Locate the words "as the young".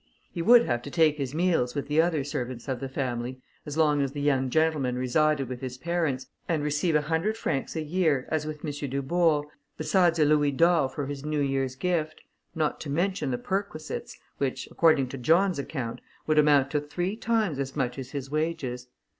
4.01-4.49